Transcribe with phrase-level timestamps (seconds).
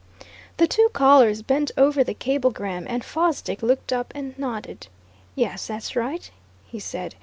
[0.57, 4.87] The two callers bent over the cablegram, and Fosdick looked up and nodded.
[5.35, 6.31] "Yes, that's right,"
[6.65, 7.13] he said.